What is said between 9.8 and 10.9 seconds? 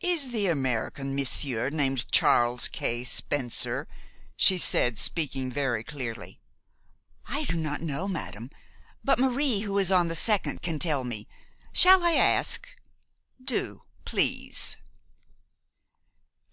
on the second, can